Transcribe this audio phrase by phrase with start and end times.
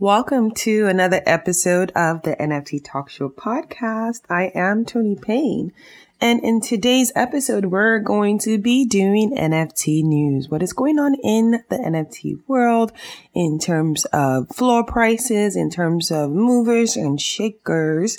[0.00, 4.20] Welcome to another episode of the NFT Talk Show podcast.
[4.30, 5.74] I am Tony Payne.
[6.22, 10.48] And in today's episode, we're going to be doing NFT news.
[10.48, 12.92] What is going on in the NFT world
[13.34, 18.16] in terms of floor prices, in terms of movers and shakers.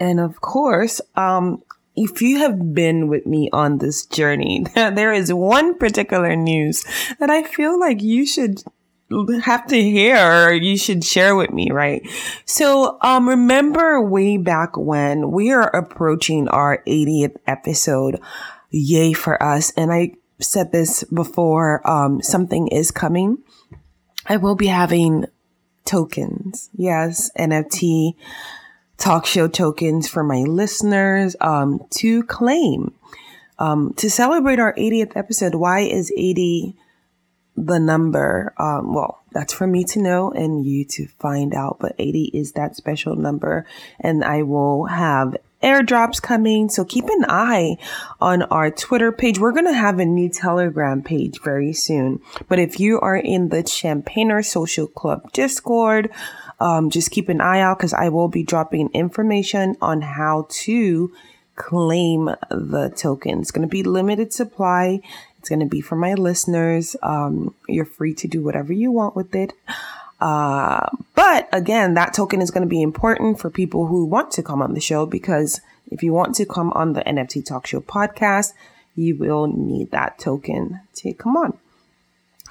[0.00, 1.62] And of course, um,
[1.94, 6.84] if you have been with me on this journey, there is one particular news
[7.20, 8.64] that I feel like you should
[9.42, 12.08] have to hear or you should share with me, right?
[12.44, 18.20] So, um, remember way back when we are approaching our 80th episode.
[18.70, 19.72] Yay for us.
[19.76, 23.38] And I said this before, um, something is coming.
[24.26, 25.26] I will be having
[25.84, 26.70] tokens.
[26.74, 28.14] Yes, NFT
[28.96, 32.94] talk show tokens for my listeners, um, to claim,
[33.58, 35.54] um, to celebrate our 80th episode.
[35.54, 36.76] Why is 80
[37.56, 38.54] the number.
[38.58, 42.52] Um, well, that's for me to know and you to find out, but 80 is
[42.52, 43.66] that special number.
[44.00, 46.68] And I will have airdrops coming.
[46.68, 47.76] So keep an eye
[48.20, 49.38] on our Twitter page.
[49.38, 52.20] We're going to have a new Telegram page very soon.
[52.48, 56.10] But if you are in the Champagner Social Club Discord,
[56.60, 61.12] um, just keep an eye out because I will be dropping information on how to
[61.56, 63.40] claim the token.
[63.40, 65.00] It's going to be limited supply
[65.40, 66.96] it's going to be for my listeners.
[67.02, 69.54] Um, you're free to do whatever you want with it.
[70.20, 74.42] Uh, but again, that token is going to be important for people who want to
[74.42, 77.80] come on the show because if you want to come on the NFT Talk Show
[77.80, 78.52] podcast,
[78.94, 81.56] you will need that token to come on.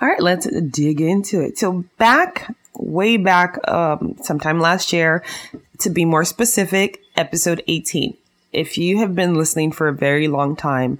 [0.02, 1.60] All right, let's dig into it.
[1.60, 5.24] So back, way back, um, sometime last year,
[5.78, 8.18] to be more specific, episode 18.
[8.52, 11.00] If you have been listening for a very long time,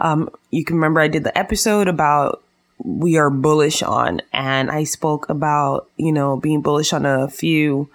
[0.00, 2.42] um, you can remember I did the episode about
[2.78, 7.88] we are bullish on, and I spoke about, you know, being bullish on a few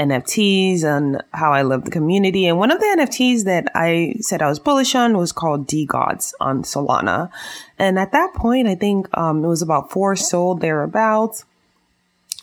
[0.00, 2.46] NFTs and how I love the community.
[2.46, 6.32] And one of the NFTs that I said I was bullish on was called DeGods
[6.40, 7.30] on Solana.
[7.78, 11.44] And at that point, I think um, it was about four sold thereabouts.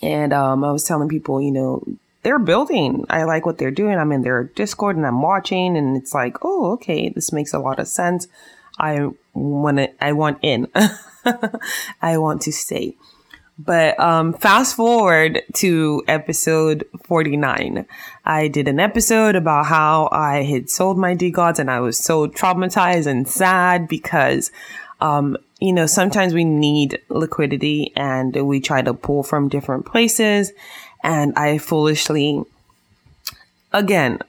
[0.03, 1.84] And um, I was telling people, you know,
[2.22, 3.06] they're building.
[3.09, 3.97] I like what they're doing.
[3.97, 7.59] I'm in their Discord and I'm watching, and it's like, oh, okay, this makes a
[7.59, 8.28] lot of sense.
[8.78, 10.68] I want to, I want in.
[12.02, 12.96] I want to stay.
[13.60, 17.88] But um, fast forward to episode 49.
[18.24, 22.28] I did an episode about how I had sold my DeGods and I was so
[22.28, 24.52] traumatized and sad because,
[25.02, 30.52] um, you know, sometimes we need liquidity and we try to pull from different places.
[31.04, 32.44] And I foolishly,
[33.74, 34.20] again,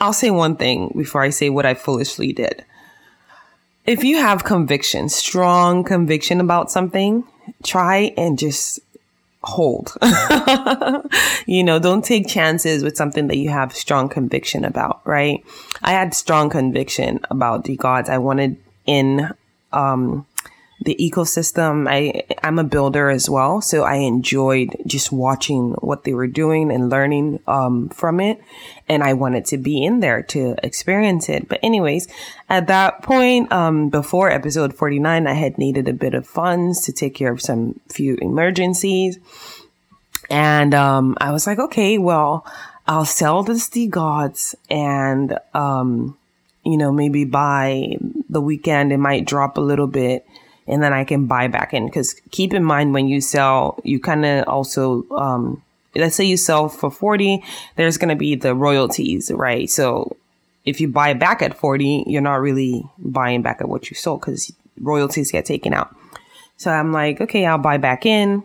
[0.00, 2.64] I'll say one thing before I say what I foolishly did
[3.88, 7.24] if you have conviction, strong conviction about something,
[7.64, 8.80] try and just
[9.42, 9.96] hold.
[11.46, 15.42] you know, don't take chances with something that you have strong conviction about, right?
[15.82, 18.10] I had strong conviction about DeGods.
[18.10, 19.30] I wanted in
[19.72, 20.26] um
[20.80, 21.88] the ecosystem.
[21.88, 26.70] I I'm a builder as well, so I enjoyed just watching what they were doing
[26.70, 28.40] and learning um, from it,
[28.88, 31.48] and I wanted to be in there to experience it.
[31.48, 32.08] But anyways,
[32.48, 36.92] at that point, um, before episode 49, I had needed a bit of funds to
[36.92, 39.18] take care of some few emergencies,
[40.30, 42.46] and um, I was like, okay, well,
[42.86, 46.16] I'll sell the this Gods, and um,
[46.64, 47.96] you know maybe by
[48.28, 50.24] the weekend it might drop a little bit
[50.68, 51.86] and then I can buy back in.
[51.86, 55.62] Because keep in mind when you sell, you kind of also, um,
[55.96, 57.42] let's say you sell for 40,
[57.76, 59.68] there's going to be the royalties, right?
[59.68, 60.16] So
[60.64, 64.20] if you buy back at 40, you're not really buying back at what you sold
[64.20, 65.94] because royalties get taken out.
[66.58, 68.42] So I'm like, okay, I'll buy back in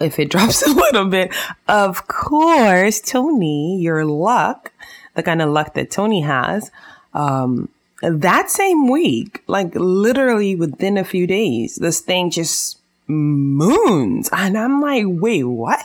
[0.00, 1.32] if it drops a little bit.
[1.68, 4.72] Of course, Tony, your luck,
[5.14, 6.70] the kind of luck that Tony has,
[7.14, 7.68] um,
[8.02, 14.28] that same week, like literally within a few days, this thing just moons.
[14.32, 15.84] And I'm like, wait, what?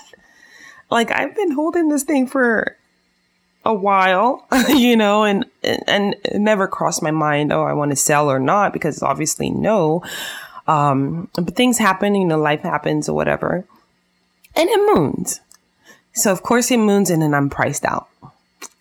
[0.90, 2.76] Like I've been holding this thing for
[3.64, 7.98] a while, you know, and, and it never crossed my mind, oh, I want to
[7.98, 10.04] sell or not, because obviously no.
[10.68, 13.66] Um, but things happen, you know, life happens or whatever.
[14.56, 15.40] And it moons.
[16.14, 18.08] So of course it moons and then I'm priced out.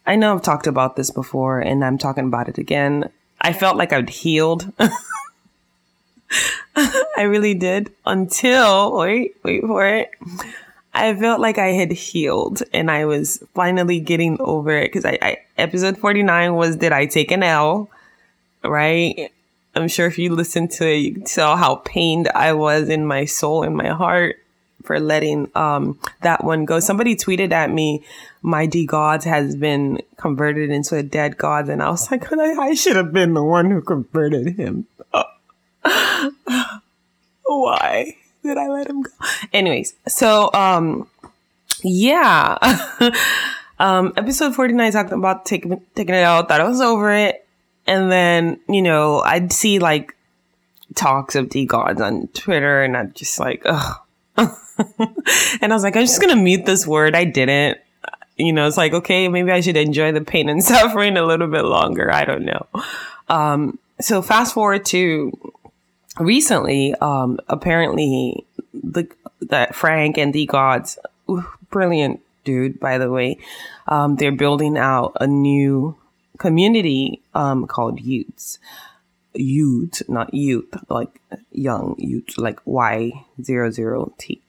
[0.07, 3.11] I know I've talked about this before and I'm talking about it again.
[3.41, 4.73] I felt like I'd healed.
[6.77, 10.11] I really did until, wait, wait for it.
[10.93, 15.19] I felt like I had healed and I was finally getting over it because I,
[15.21, 17.91] I, episode 49 was Did I Take an L?
[18.65, 19.31] Right?
[19.75, 23.05] I'm sure if you listen to it, you can tell how pained I was in
[23.07, 24.37] my soul and my heart
[24.87, 26.81] for letting um, that one go.
[26.81, 28.05] Somebody tweeted at me,
[28.43, 32.97] "My DeGod's has been converted into a dead god," and I was like, "I should
[32.97, 34.87] have been the one who converted him."
[37.45, 39.11] Why did I let him go?
[39.53, 41.09] Anyways, so um,
[41.83, 42.59] yeah,
[43.79, 46.49] um, episode forty nine talked about taking taking it out.
[46.49, 47.47] Thought I was over it,
[47.87, 50.17] and then you know I'd see like
[50.95, 54.01] talks of DeGods on Twitter, and I'm just like, ugh.
[55.61, 57.15] and I was like, I'm just gonna mute this word.
[57.15, 57.79] I didn't.
[58.37, 61.49] You know, it's like, okay, maybe I should enjoy the pain and suffering a little
[61.49, 62.13] bit longer.
[62.13, 62.67] I don't know.
[63.29, 65.33] Um, so fast forward to
[66.19, 68.45] recently, um, apparently
[68.75, 69.09] the
[69.43, 70.99] that Frank and DeGods,
[71.71, 73.39] brilliant dude, by the way,
[73.89, 75.97] um, they're building out a new
[76.39, 78.59] community um, called y00ts.
[79.39, 81.21] Youth, not youth, like
[81.53, 83.13] young youth, like Y
[83.43, 84.41] zero zero T.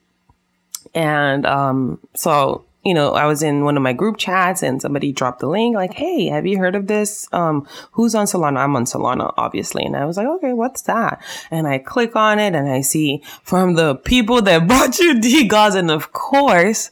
[0.94, 5.12] And um, so, you know, I was in one of my group chats and somebody
[5.12, 7.28] dropped the link like, hey, have you heard of this?
[7.32, 8.58] Um, who's on Solana?
[8.58, 9.84] I'm on Solana, obviously.
[9.84, 11.22] And I was like, okay, what's that?
[11.52, 15.76] And I click on it and I see from the people that bought you DeGods.
[15.76, 16.92] And of course,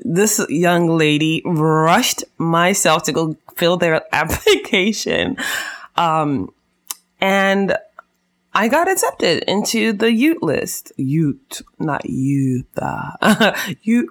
[0.00, 5.36] this young lady rushed myself to go fill their application.
[5.96, 6.52] Um,
[7.20, 7.76] and
[8.52, 10.92] I got accepted into the Ute list.
[10.96, 12.66] Ute, not youth.
[12.76, 14.10] Uh, you,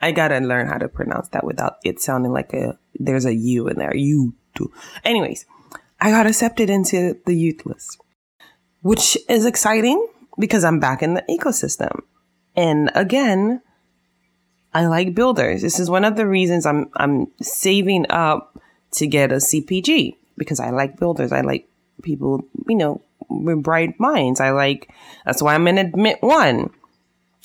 [0.00, 3.68] I gotta learn how to pronounce that without it sounding like a there's a U
[3.68, 3.94] in there.
[3.94, 4.34] Ute.
[5.04, 5.46] Anyways,
[6.00, 8.00] I got accepted into the Youth list,
[8.82, 10.06] which is exciting
[10.38, 12.00] because I'm back in the ecosystem.
[12.54, 13.62] And again,
[14.74, 15.62] I like builders.
[15.62, 18.58] This is one of the reasons I'm I'm saving up
[18.92, 21.32] to get a CPG because I like builders.
[21.32, 21.68] I like
[22.02, 24.40] people, you know, with bright minds.
[24.40, 24.90] I like,
[25.24, 26.70] that's why I'm in admit one.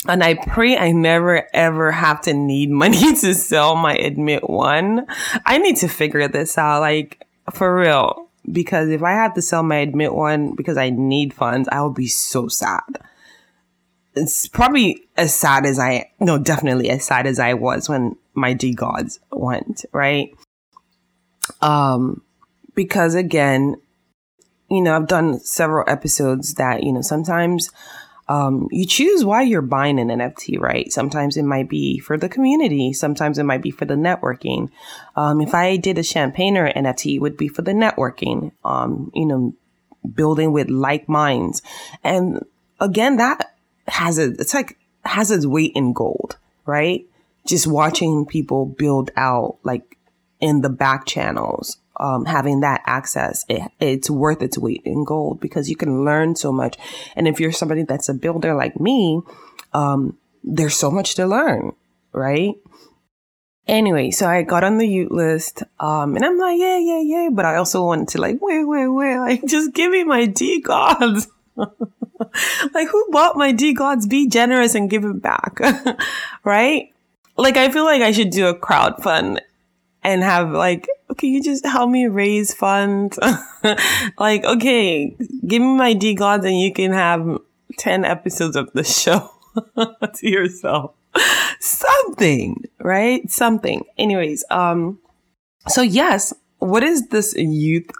[0.08, 5.06] And I pray I never ever have to need money to sell my admit one.
[5.46, 8.28] I need to figure this out, like for real.
[8.50, 11.90] Because if I have to sell my admit one because I need funds, I will
[11.90, 12.80] be so sad.
[14.14, 18.54] It's probably as sad as I, no, definitely as sad as I was when my
[18.54, 20.34] DeGods went, right?
[21.60, 22.22] Um,
[22.74, 23.76] because again,
[24.72, 27.70] you know, I've done several episodes that, you know, sometimes
[28.26, 30.90] um, you choose why you're buying an NFT, right?
[30.90, 32.94] Sometimes it might be for the community.
[32.94, 34.70] Sometimes it might be for the networking.
[35.14, 39.26] Um, if I did a Champagner NFT, it would be for the networking, um, you
[39.26, 39.54] know,
[40.14, 41.60] building with like minds.
[42.02, 42.42] And
[42.80, 43.54] again, that
[43.88, 47.04] has a, it's like, has its weight in gold, right?
[47.46, 49.98] Just watching people build out like
[50.40, 55.40] in the back channels um, having that access, it, it's worth its weight in gold
[55.40, 56.76] because you can learn so much.
[57.16, 59.20] And if you're somebody that's a builder like me,
[59.72, 61.72] um, there's so much to learn,
[62.12, 62.54] right?
[63.68, 67.28] Anyway, so I got on the Ute list, um, and I'm like, yeah, yeah, yeah.
[67.30, 71.28] But I also wanted to like, wait, wait, wait, like, just give me my DeGods.
[71.56, 74.08] like, who bought my DeGods?
[74.08, 75.60] Be generous and give it back,
[76.44, 76.92] right?
[77.36, 79.40] Like, I feel like I should do a crowd fund
[80.02, 83.18] and have like, okay, you just help me raise funds.
[84.18, 85.16] like, okay,
[85.46, 87.38] give me my DeGods and you can have
[87.78, 89.30] 10 episodes of the show
[89.76, 90.94] to yourself.
[91.60, 93.30] Something, right?
[93.30, 93.84] Something.
[93.98, 94.98] Anyways, um,
[95.68, 97.90] so yes, what is this youth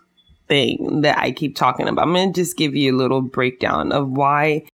[0.49, 2.07] thing that I keep talking about?
[2.07, 4.67] I'm going to just give you a little breakdown of why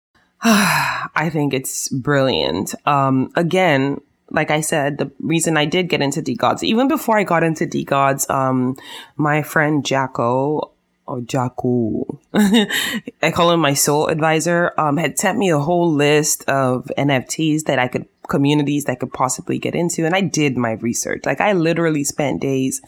[0.42, 2.74] I think it's brilliant.
[2.86, 4.00] Um, again,
[4.34, 7.66] like I said, the reason I did get into DeGods, even before I got into
[7.66, 8.76] DeGods, um,
[9.16, 10.72] my friend Jacko,
[11.06, 12.18] or Jaku,
[13.22, 17.64] I call him my soul advisor, um, had sent me a whole list of NFTs
[17.64, 20.06] that I could, communities that could possibly get into.
[20.06, 21.26] And I did my research.
[21.26, 22.80] Like I literally spent days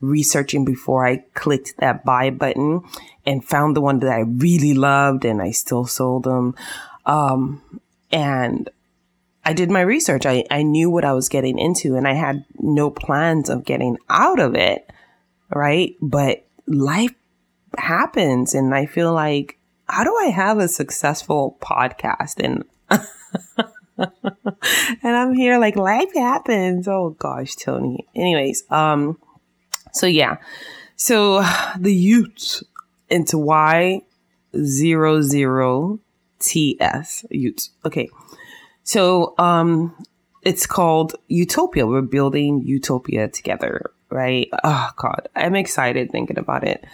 [0.00, 2.82] researching before I clicked that buy button
[3.24, 6.56] and found the one that I really loved and I still sold them.
[7.06, 7.62] Um,
[8.10, 8.68] and
[9.44, 10.26] I did my research.
[10.26, 13.96] I, I knew what I was getting into and I had no plans of getting
[14.08, 14.88] out of it.
[15.54, 15.96] Right.
[16.00, 17.14] But life
[17.78, 18.54] happens.
[18.54, 22.38] And I feel like, how do I have a successful podcast?
[22.38, 22.64] And,
[25.02, 26.86] and I'm here like life happens.
[26.86, 28.06] Oh gosh, Tony.
[28.14, 29.18] Anyways, um,
[29.92, 30.36] So yeah.
[30.96, 31.42] So
[31.78, 32.62] the Utes
[33.08, 34.02] into Y
[34.56, 35.98] zero zero
[36.38, 37.70] TS Utes.
[37.84, 38.08] Okay.
[38.82, 39.94] So um
[40.42, 41.86] it's called Utopia.
[41.86, 44.48] We're building Utopia together, right?
[44.64, 45.28] Oh God.
[45.36, 46.84] I'm excited thinking about it.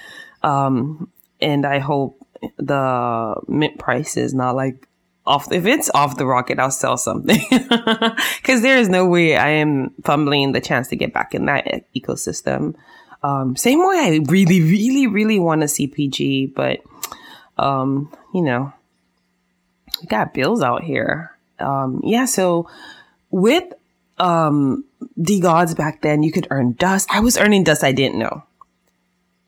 [0.43, 2.27] Um and I hope
[2.59, 4.87] the mint price is not like
[5.27, 9.49] off if it's off the rocket i'll sell something because there is no way i
[9.49, 12.75] am fumbling the chance to get back in that ecosystem
[13.23, 16.81] um, same way i really really really want a cpg but
[17.59, 18.73] um, you know
[20.01, 22.69] we got bills out here um, yeah so
[23.31, 23.65] with
[24.19, 24.85] um
[25.41, 28.43] gods back then you could earn dust i was earning dust i didn't know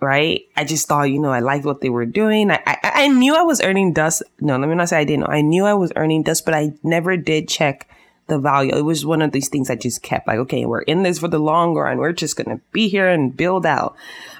[0.00, 0.42] right?
[0.56, 2.50] I just thought, you know, I liked what they were doing.
[2.50, 4.22] I, I, I knew I was earning dust.
[4.40, 5.20] No, let me not say I didn't.
[5.20, 5.26] Know.
[5.26, 7.88] I knew I was earning dust, but I never did check
[8.28, 8.74] the value.
[8.74, 11.28] It was one of these things I just kept like, okay, we're in this for
[11.28, 11.98] the long run.
[11.98, 13.96] We're just going to be here and build out,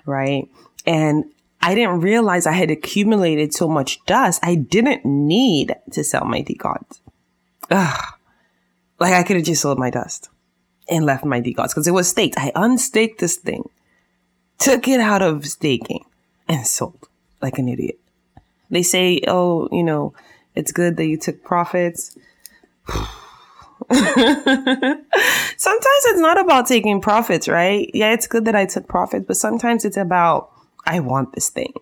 [0.06, 0.48] right?
[0.86, 1.24] And
[1.60, 4.40] I didn't realize I had accumulated so much dust.
[4.44, 7.00] I didn't need to sell my DeGods.
[7.70, 8.04] Ugh.
[8.98, 10.28] Like I could have just sold my dust
[10.88, 12.38] and left my DeGods because it was staked.
[12.38, 13.68] I unstaked this thing
[14.58, 16.04] took it out of staking
[16.48, 17.08] and sold
[17.40, 17.98] like an idiot.
[18.70, 20.12] They say, oh, you know,
[20.54, 22.16] it's good that you took profits.
[23.90, 24.34] sometimes
[25.58, 27.90] it's not about taking profits, right?
[27.94, 30.50] Yeah, it's good that I took profits, but sometimes it's about,
[30.84, 31.72] I want this thing,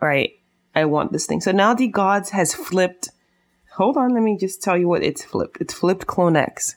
[0.00, 0.32] right?
[0.74, 1.40] I want this thing.
[1.40, 3.08] So now DeGods has flipped.
[3.76, 5.60] Hold on, let me just tell you what it's flipped.
[5.60, 6.76] It's flipped CloneX.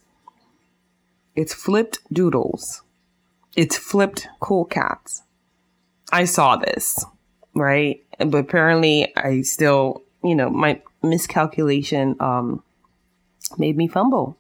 [1.36, 2.82] It's flipped Doodles.
[3.56, 5.22] It's flipped cool cats.
[6.12, 7.06] I saw this,
[7.54, 8.04] right?
[8.18, 12.64] But apparently I still, you know, my miscalculation um
[13.60, 14.36] made me fumble.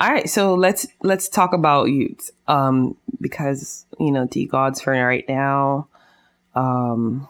[0.00, 2.32] All right, so let's let's talk about Utes.
[2.48, 5.86] Um because, you know, DeGod's for right now
[6.56, 7.28] um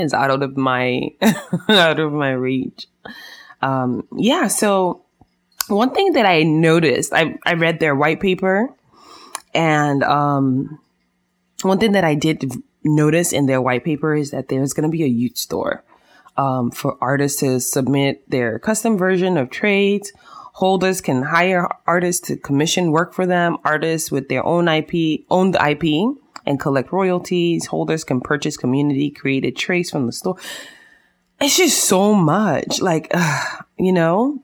[0.00, 1.10] is out of my
[1.68, 2.86] out of my reach.
[3.62, 5.04] Um yeah, so
[5.68, 8.74] one thing that I noticed, I I read their white paper
[9.54, 10.78] and um,
[11.62, 12.52] one thing that I did
[12.84, 15.84] notice in their white paper is that there's going to be a Ute store
[16.36, 20.12] um, for artists to submit their custom version of traits.
[20.54, 23.58] Holders can hire artists to commission work for them.
[23.64, 26.16] Artists with their own IP, owned IP,
[26.46, 27.66] and collect royalties.
[27.66, 30.36] Holders can purchase community created traits from the store.
[31.40, 33.12] It's just so much, like,
[33.78, 34.42] you know.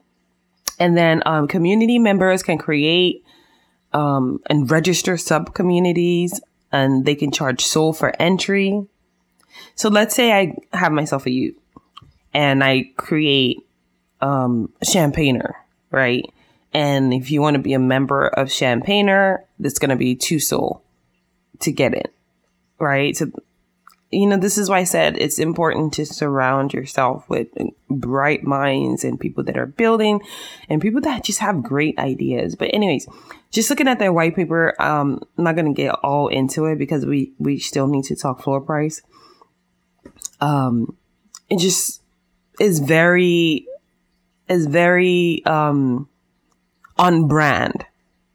[0.79, 3.25] And then um, community members can create
[3.93, 8.87] um, and register sub communities and they can charge SOL for entry.
[9.75, 11.59] So let's say I have myself a Ute
[12.35, 13.59] and I create
[14.21, 15.57] um, Champagner,
[15.91, 16.25] right?
[16.75, 20.39] And if you want to be a member of Champagner, that's going to be two
[20.39, 20.83] SOL
[21.61, 22.13] to get it,
[22.79, 23.17] right?
[23.17, 23.31] So
[24.11, 27.49] you know, this is why I said it's important to surround yourself with
[27.91, 30.21] bright minds and people that are building
[30.69, 32.55] and people that just have great ideas.
[32.55, 33.09] But anyways,
[33.51, 37.05] just looking at their white paper, um, I'm not gonna get all into it because
[37.05, 39.03] we we still need to talk floor price.
[40.41, 40.97] Um,
[41.51, 42.01] it just
[42.61, 43.67] is very
[44.49, 46.09] is very um
[46.97, 47.85] on brand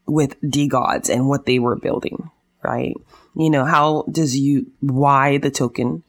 [0.06, 2.30] with DeGods and what they were building,
[2.62, 2.94] right?
[3.34, 6.02] you know, how does you, why the token,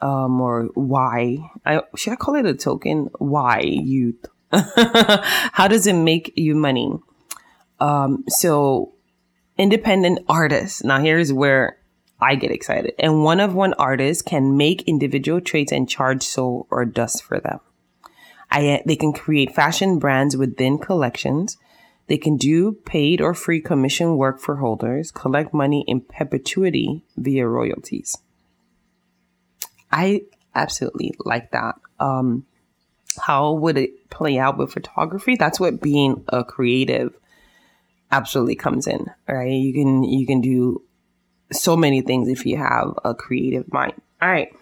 [0.00, 3.10] um, or why, I, should I call it a token?
[3.18, 4.26] Why youth?
[4.52, 6.92] how does it make you money?
[7.80, 8.92] Um, so
[9.58, 10.84] independent artists.
[10.84, 11.78] Now here's where
[12.20, 12.94] I get excited.
[12.98, 17.40] And one of one artist can make individual traits and charge SOL or dust for
[17.40, 17.60] them.
[18.50, 21.56] I, they can create fashion brands within collections
[22.08, 27.46] they can do paid or free commission work for holders, collect money in perpetuity via
[27.46, 28.18] royalties.
[29.90, 30.22] I
[30.54, 31.76] absolutely like that.
[31.98, 32.46] Um,
[33.18, 35.36] how would it play out with photography?
[35.36, 37.14] That's what being a creative
[38.12, 39.50] absolutely comes in, right?
[39.50, 40.82] You can you can do
[41.52, 43.94] so many things if you have a creative mind.
[44.20, 44.54] All right.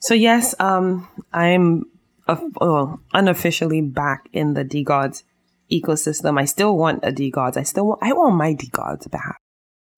[0.00, 1.84] So yes, um, I'm
[2.28, 5.22] uh, unofficially back in the DeGods
[5.70, 6.38] ecosystem.
[6.38, 7.56] I still want a DeGods.
[7.56, 9.40] I still want, I want my DeGods back.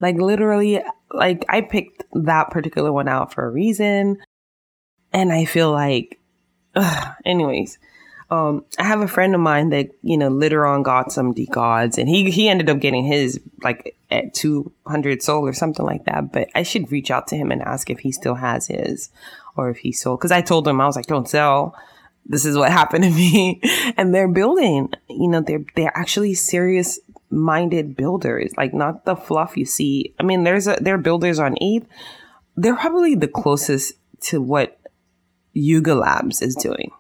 [0.00, 0.80] Like literally,
[1.12, 4.18] like I picked that particular one out for a reason.
[5.12, 6.20] And I feel like,
[6.74, 7.78] ugh, anyways,
[8.30, 11.96] um, I have a friend of mine that, you know, later on got some DeGods
[11.96, 16.32] and he, he ended up getting his like at 200 SOL or something like that.
[16.32, 19.10] But I should reach out to him and ask if he still has his
[19.56, 20.20] or if he sold.
[20.20, 21.74] Cause I told him, I was like, don't sell
[22.28, 23.60] this is what happened to me.
[23.96, 29.56] and they're building, you know, they're, they're actually serious minded builders, like not the fluff
[29.56, 30.14] you see.
[30.18, 31.86] I mean, there's a, there are builders on ETH.
[32.56, 34.78] They're probably the closest to what
[35.52, 36.90] Yuga Labs is doing,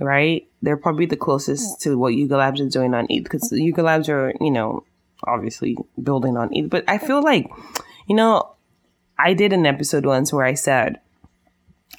[0.00, 0.46] right?
[0.62, 4.08] They're probably the closest to what Yuga Labs is doing on ETH because Yuga Labs
[4.08, 4.84] are, you know,
[5.24, 6.70] obviously building on ETH.
[6.70, 7.48] But I feel like,
[8.08, 8.54] you know,
[9.18, 11.00] I did an episode once where I said,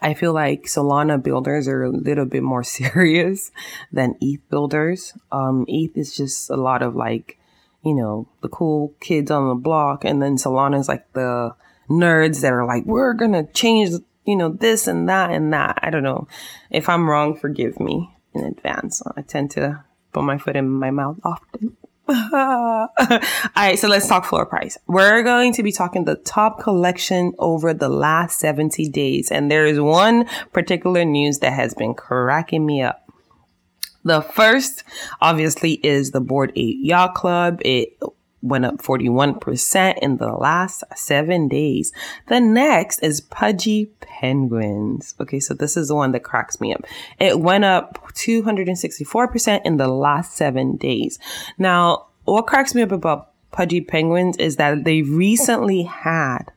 [0.01, 3.51] I feel like Solana builders are a little bit more serious
[3.91, 5.13] than ETH builders.
[5.31, 7.37] Um, ETH is just a lot of like,
[7.83, 11.55] you know, the cool kids on the block, and then Solana is like the
[11.89, 13.91] nerds that are like, we're gonna change,
[14.25, 15.79] you know, this and that and that.
[15.81, 16.27] I don't know.
[16.69, 19.01] If I'm wrong, forgive me in advance.
[19.15, 21.77] I tend to put my foot in my mouth often.
[22.09, 22.89] All
[23.55, 24.77] right, so let's talk floor price.
[24.87, 29.31] We're going to be talking the top collection over the last 70 days.
[29.31, 33.07] And there is one particular news that has been cracking me up.
[34.03, 34.83] The first,
[35.21, 37.61] obviously, is the Bored Ape Yacht Club.
[37.63, 37.97] It
[38.41, 41.91] went up 41% in the last seven days.
[42.27, 45.15] The next is Pudgy Penguins.
[45.19, 46.83] Okay, so this is the one that cracks me up.
[47.19, 51.19] It went up 264% in the last seven days.
[51.57, 56.51] Now, what cracks me up about Pudgy Penguins is that they recently had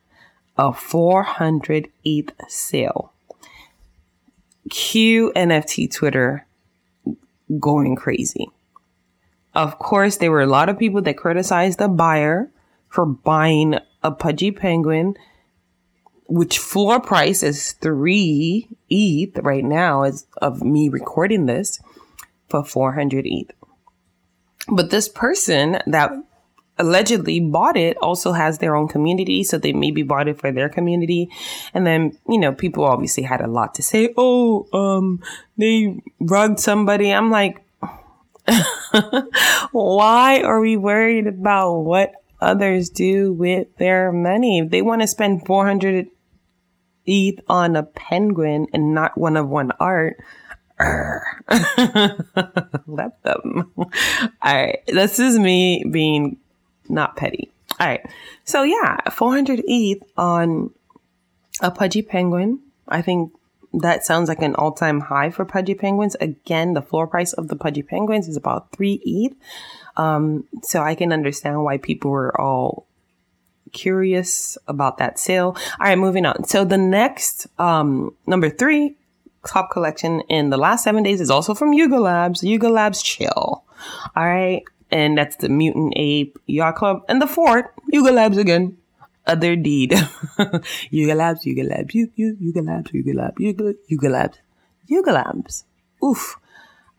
[0.57, 3.12] a 400 ETH sale.
[4.71, 6.47] Q NFT Twitter
[7.59, 8.49] going crazy.
[9.55, 12.51] Of course, there were a lot of people that criticized the buyer
[12.89, 15.15] for buying a pudgy penguin,
[16.27, 21.81] which floor price is three ETH right now, as of me recording this,
[22.49, 23.51] for 400 ETH.
[24.69, 26.13] But this person that
[26.79, 29.45] allegedly bought it also has their own community.
[29.45, 31.31] So they maybe bought it for their community.
[31.73, 34.13] And then, you know, people obviously had a lot to say.
[34.17, 35.23] Oh, um,
[35.57, 37.13] they rugged somebody.
[37.13, 37.65] I'm like,
[39.73, 44.61] Why are we worried about what others do with their money?
[44.61, 46.09] If they want to spend 400
[47.07, 50.18] ETH on a penguin and not one of one art,
[52.87, 53.73] let them.
[53.77, 53.87] All
[54.42, 54.81] right.
[54.87, 56.38] This is me being
[56.88, 57.51] not petty.
[57.79, 58.05] All right.
[58.45, 60.71] So yeah, 400 ETH on
[61.61, 62.61] a pudgy penguin.
[62.88, 63.33] I think
[63.81, 66.17] that sounds like an all time high for Pudgy Penguins.
[66.21, 69.35] Again, the floor price of the Pudgy Penguins is about three ETH.
[69.97, 72.87] Um, so I can understand why people were all
[73.73, 75.57] curious about that sale.
[75.81, 76.45] All right, moving on.
[76.45, 78.97] So the next, um, number three
[79.47, 82.43] top collection in the last seven days is also from Yuga Labs.
[82.43, 83.29] Yuga Labs Chill.
[83.29, 83.65] All
[84.17, 84.63] right.
[84.91, 87.05] And that's the Mutant Ape Yacht Club.
[87.09, 88.77] And the fourth, Yuga Labs again
[89.27, 89.95] Otherdeed.
[90.91, 94.39] Yuga Labs, Yuga Labs, Yuga, Yuga Labs, Yuga Labs, Yuga, Yuga Labs,
[94.87, 95.65] Yuga Labs.
[96.05, 96.39] Oof.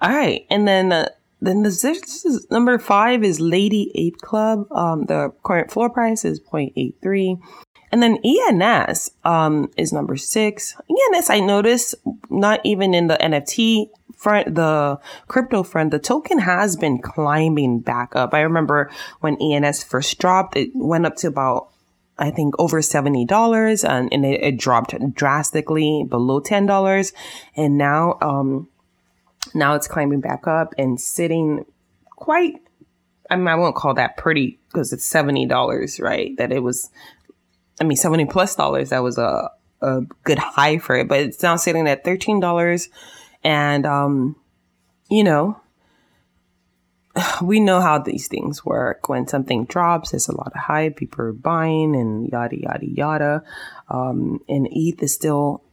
[0.01, 0.45] All right.
[0.49, 1.09] And then, uh,
[1.41, 4.71] then the this is, number five is Lady Ape Club.
[4.71, 7.39] Um, the current floor price is 0.83.
[7.91, 10.75] And then ENS um, is number six.
[10.89, 11.95] ENS, I noticed,
[12.29, 18.15] not even in the NFT front, the crypto front, the token has been climbing back
[18.15, 18.33] up.
[18.33, 18.89] I remember
[19.21, 21.69] when ENS first dropped, it went up to about
[22.17, 27.13] I think over $70 and, and it, it, dropped drastically below $10.
[27.57, 28.69] And now, um,
[29.53, 31.65] now it's climbing back up and sitting
[32.11, 32.55] quite,
[33.29, 36.35] I mean, I won't call that pretty because it's $70, right?
[36.37, 36.89] That it was,
[37.81, 38.91] I mean, 70 plus dollars.
[38.91, 39.51] That was a,
[39.81, 42.87] a good high for it, but it's now sitting at $13.
[43.43, 44.37] And, um,
[45.09, 45.59] you know,
[47.41, 49.09] we know how these things work.
[49.09, 53.43] When something drops, there's a lot of hype, people are buying and yada, yada, yada.
[53.89, 55.63] Um, and ETH is still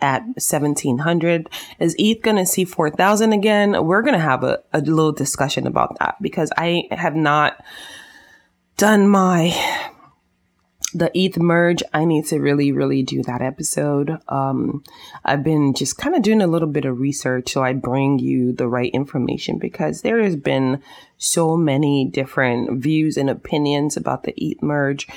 [0.00, 1.48] at 1700.
[1.80, 3.84] Is ETH going to see 4000 again?
[3.84, 7.64] We're going to have a, a little discussion about that because I have not
[8.76, 9.48] done my
[10.94, 14.18] the ETH merge, I need to really, really do that episode.
[14.28, 14.82] Um,
[15.24, 18.52] I've been just kind of doing a little bit of research so I bring you
[18.52, 20.82] the right information because there has been
[21.18, 25.08] so many different views and opinions about the ETH merge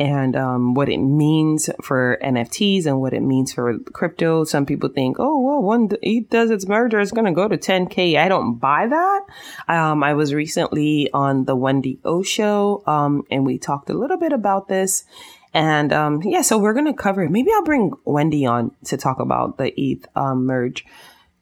[0.00, 4.44] and um, what it means for NFTs and what it means for crypto.
[4.44, 7.58] Some people think, oh, well, when ETH does its merger, it's going to go to
[7.58, 8.16] 10K.
[8.16, 9.20] I don't buy that.
[9.68, 14.16] Um, I was recently on the Wendy O show um, and we talked a little
[14.16, 15.04] bit about this.
[15.52, 17.30] And um, yeah, so we're going to cover it.
[17.30, 20.86] Maybe I'll bring Wendy on to talk about the ETH um, merge.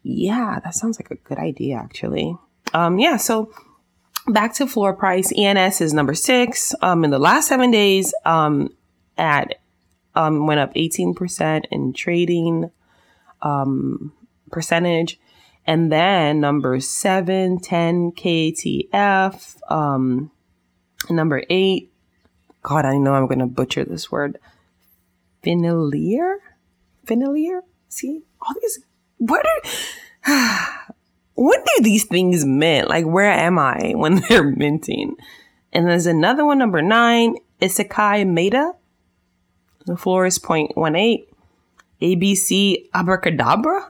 [0.02, 2.36] Yeah, that sounds like a good idea, actually.
[2.74, 3.52] Um, yeah, so
[4.32, 5.32] back to floor price.
[5.36, 6.74] ENS is number six.
[6.82, 8.70] Um, in the last seven days, um,
[9.16, 9.56] at
[10.14, 12.70] um, went up 18% in trading
[13.42, 14.12] um,
[14.50, 15.18] percentage.
[15.66, 20.30] And then number seven, 10 KTF, um,
[21.10, 21.90] Number eight,
[22.62, 24.38] God, I know I'm going to butcher this word.
[25.42, 26.38] Finalier?
[27.06, 27.60] Finalier?
[27.88, 28.80] See, all these,
[29.16, 29.46] what
[30.26, 30.68] are,
[31.38, 32.88] what do these things mint?
[32.88, 35.16] Like, where am I when they're minting?
[35.72, 38.72] And there's another one, number nine, Isekai Meta.
[39.86, 41.24] The floor is 0.18.
[42.02, 43.88] ABC Abracadabra.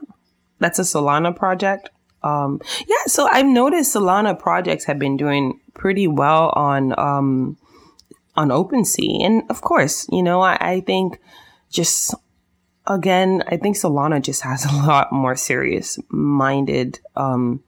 [0.59, 1.89] That's a Solana project.
[2.21, 7.57] Um, yeah, so I've noticed Solana projects have been doing pretty well on um,
[8.35, 11.19] on OpenSea, and of course, you know, I, I think
[11.69, 12.13] just
[12.89, 17.63] again, I think Solana just has a lot more serious minded um,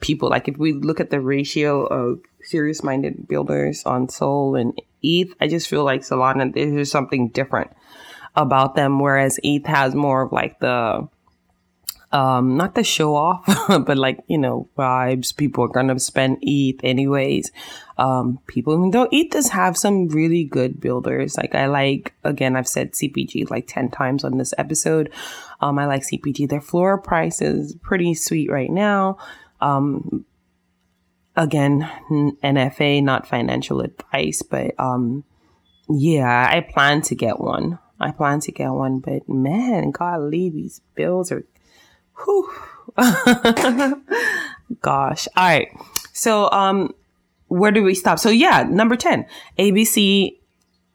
[0.00, 0.28] people.
[0.28, 5.34] Like if we look at the ratio of serious minded builders on Sol and ETH,
[5.40, 7.70] I just feel like Solana there's something different
[8.36, 11.08] about them, whereas ETH has more of like the
[12.14, 15.36] um, not to show off, but like, you know, vibes.
[15.36, 17.50] People are going to spend ETH anyways.
[17.98, 21.36] Um, people, even though ETH does have some really good builders.
[21.36, 25.12] Like I like, again, I've said CPG like 10 times on this episode.
[25.60, 26.48] Um, I like CPG.
[26.48, 29.18] Their floor price is pretty sweet right now.
[29.60, 30.24] Um,
[31.34, 31.90] again,
[32.44, 35.24] NFA, not financial advice, but, um,
[35.88, 37.80] yeah, I plan to get one.
[37.98, 41.44] I plan to get one, but man, golly, these bills are
[42.22, 42.50] Whew.
[44.80, 45.28] Gosh.
[45.36, 45.68] All right.
[46.12, 46.94] So, um,
[47.48, 48.18] where do we stop?
[48.18, 49.26] So yeah, number 10,
[49.58, 50.36] ABC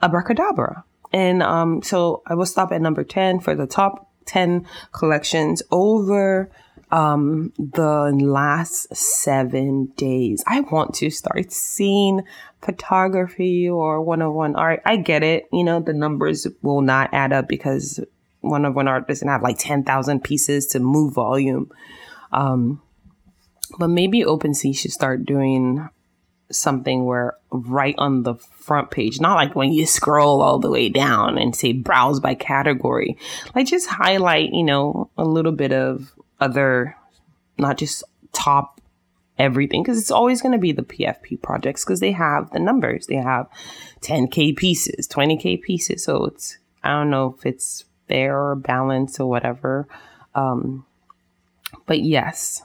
[0.01, 0.83] Abracadabra.
[1.11, 6.49] And, um, so I will stop at number 10 for the top 10 collections over,
[6.91, 10.43] um, the last seven days.
[10.47, 12.23] I want to start seeing
[12.61, 14.81] photography or one-on-one art.
[14.85, 15.47] I get it.
[15.51, 17.99] You know, the numbers will not add up because
[18.41, 21.71] one of one art doesn't have like 10,000 pieces to move volume.
[22.31, 22.81] Um,
[23.77, 25.89] but maybe OpenSea should start doing
[26.51, 30.89] something where right on the front page, not like when you scroll all the way
[30.89, 33.17] down and say browse by category,
[33.55, 36.95] like just highlight, you know, a little bit of other,
[37.57, 38.81] not just top
[39.37, 43.07] everything, because it's always going to be the PFP projects because they have the numbers.
[43.07, 43.47] They have
[44.01, 46.03] 10K pieces, 20K pieces.
[46.03, 49.87] So it's, I don't know if it's fair balance or whatever.
[50.35, 50.85] Um,
[51.85, 52.63] but yes.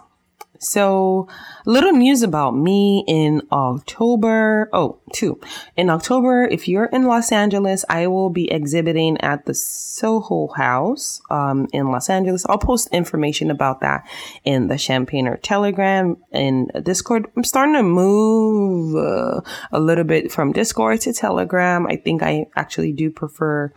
[0.60, 1.28] So,
[1.66, 4.70] a little news about me in October.
[4.72, 5.38] Oh, two.
[5.76, 11.20] In October, if you're in Los Angeles, I will be exhibiting at the Soho House
[11.28, 12.46] um, in Los Angeles.
[12.48, 14.08] I'll post information about that
[14.44, 17.26] in the Champagner Telegram and Discord.
[17.36, 21.86] I'm starting to move uh, a little bit from Discord to Telegram.
[21.86, 23.70] I think I actually do prefer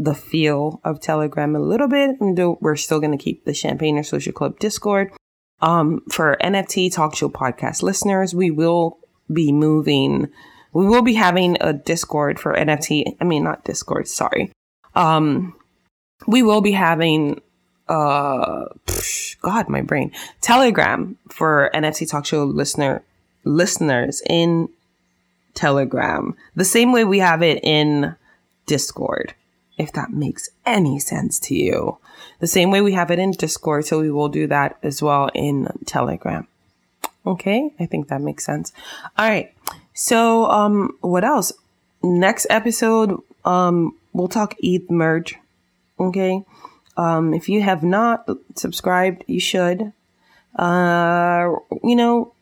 [0.00, 2.18] the feel of Telegram a little bit.
[2.20, 5.12] And we're still going to keep the Champagne or Social Club Discord.
[5.60, 8.98] Um, for NFT Talk Show podcast listeners, we will
[9.30, 10.28] be moving.
[10.72, 13.14] We will be having a Discord for NFT.
[13.20, 14.08] I mean, not Discord.
[14.08, 14.50] Sorry.
[14.94, 15.54] Um,
[16.26, 17.42] we will be having
[17.86, 18.64] uh,
[19.42, 20.12] God, my brain.
[20.40, 23.02] Telegram for NFT Talk Show listener
[23.44, 24.70] listeners in
[25.52, 28.14] Telegram, the same way we have it in
[28.66, 29.34] Discord
[29.80, 31.96] if that makes any sense to you.
[32.40, 35.30] The same way we have it in Discord, so we will do that as well
[35.34, 36.46] in Telegram.
[37.26, 38.72] Okay, I think that makes sense.
[39.16, 39.52] All right.
[39.94, 41.52] So, um, what else?
[42.02, 45.36] Next episode, um, we'll talk ETH merge.
[45.98, 46.44] Okay.
[46.96, 49.92] Um, if you have not subscribed, you should.
[50.56, 52.32] Uh, you know,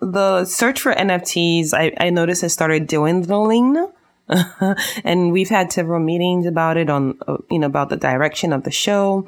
[0.00, 3.88] the search for NFTs, I, I noticed I started dwindling
[5.04, 8.64] and we've had several meetings about it on, uh, you know, about the direction of
[8.64, 9.26] the show.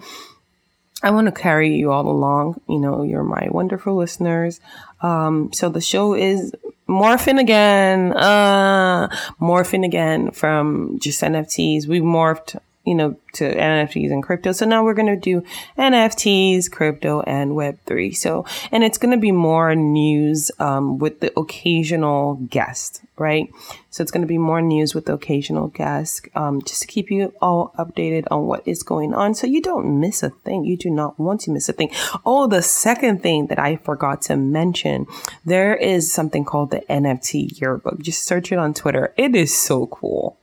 [1.02, 2.60] I want to carry you all along.
[2.68, 4.60] You know, you're my wonderful listeners.
[5.02, 6.54] Um, so the show is
[6.88, 9.08] morphing again, uh,
[9.40, 11.86] morphing again from just NFTs.
[11.86, 14.52] We've morphed you know, to NFTs and crypto.
[14.52, 15.42] So now we're going to do
[15.78, 18.14] NFTs, crypto, and Web3.
[18.14, 23.48] So, and it's going to be more news um, with the occasional guest, right?
[23.90, 27.10] So it's going to be more news with the occasional guest um, just to keep
[27.10, 30.64] you all updated on what is going on so you don't miss a thing.
[30.64, 31.90] You do not want to miss a thing.
[32.26, 35.06] Oh, the second thing that I forgot to mention
[35.44, 38.00] there is something called the NFT yearbook.
[38.00, 39.14] Just search it on Twitter.
[39.16, 40.36] It is so cool.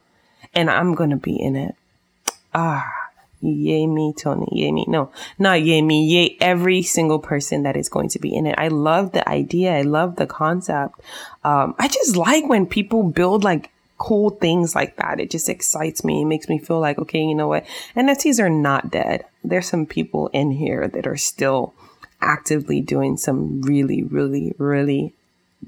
[0.54, 1.76] And I'm going to be in it.
[2.54, 2.92] Ah,
[3.42, 4.86] yay me, Tony, yay me.
[4.88, 8.56] No, not yay me, yay every single person that is going to be in it.
[8.58, 9.76] I love the idea.
[9.76, 11.00] I love the concept.
[11.44, 15.20] Um, I just like when people build like cool things like that.
[15.20, 16.24] It just excites me.
[16.24, 17.66] It makes me feel like, okay, you know what?
[17.96, 19.26] NFTs are not dead.
[19.44, 21.76] There's some people in here that are still
[22.20, 25.14] actively doing some really, really, really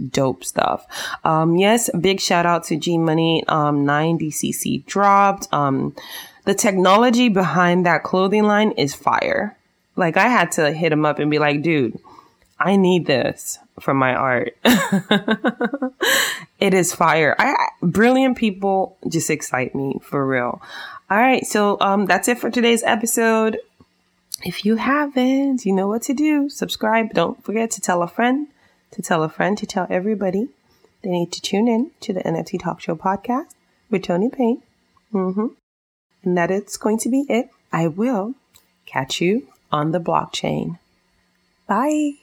[0.09, 0.87] dope stuff.
[1.23, 3.43] Um, yes, big shout out to G Money.
[3.47, 5.47] Um, 9DCC dropped.
[5.53, 5.95] Um,
[6.45, 9.57] the technology behind that clothing line is fire.
[9.95, 11.99] Like I had to hit him up and be like, dude,
[12.59, 14.55] I need this for my art.
[16.59, 17.35] it is fire.
[17.37, 20.61] I, brilliant people just excite me for real.
[21.09, 23.59] All right, so um, that's it for today's episode.
[24.43, 26.49] If you haven't, you know what to do.
[26.49, 27.13] Subscribe.
[27.13, 28.47] Don't forget to tell a friend,
[28.91, 30.49] to tell a friend, to tell everybody.
[31.01, 33.51] They need to tune in to the NFT Talk Show podcast
[33.89, 34.63] with Tony Payne.
[35.13, 35.47] Mm-hmm.
[36.23, 37.49] And that is going to be it.
[37.71, 38.35] I will
[38.85, 40.79] catch you on the blockchain.
[41.67, 42.22] Bye.